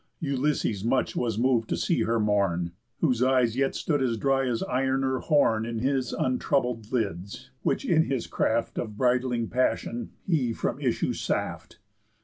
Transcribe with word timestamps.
Ulysses 0.19 0.83
much 0.83 1.15
was 1.15 1.37
mov'd 1.37 1.69
to 1.69 1.77
see 1.77 2.01
her 2.01 2.19
mourn, 2.19 2.71
Whose 3.01 3.21
eyes 3.21 3.55
yet 3.55 3.75
stood 3.75 4.01
as 4.01 4.17
dry 4.17 4.47
as 4.47 4.63
iron 4.63 5.03
or 5.03 5.19
horn 5.19 5.63
In 5.63 5.77
his 5.77 6.11
untroubled 6.11 6.91
lids, 6.91 7.51
which 7.61 7.85
in 7.85 8.05
his 8.05 8.25
craft 8.25 8.79
Of 8.79 8.97
bridling 8.97 9.47
passion 9.49 10.09
he 10.25 10.53
from 10.53 10.81
issue 10.81 11.13
saft. 11.13 11.77